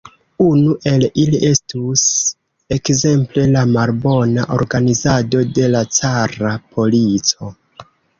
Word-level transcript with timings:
Unu 0.43 0.69
el 0.91 1.03
ili 1.23 1.41
estus 1.49 2.01
ekzemple 2.75 3.43
la 3.55 3.63
malbona 3.73 4.47
organizado 4.55 5.43
de 5.59 5.69
la 5.75 5.83
cara 5.99 6.55
polico. 6.73 7.53